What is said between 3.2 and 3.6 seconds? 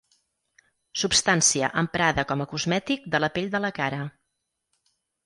la pell